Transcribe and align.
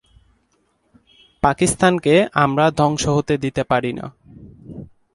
পাকিস্তানকে 1.43 2.15
আমরা 2.33 2.65
ধ্বংস 2.71 3.03
হতে 3.07 3.35
দিতে 3.37 3.63
পারি 3.63 3.91
না। 3.93 4.05